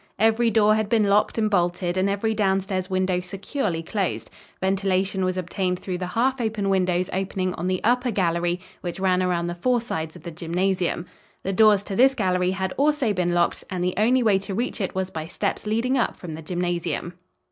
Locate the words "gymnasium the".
10.31-11.53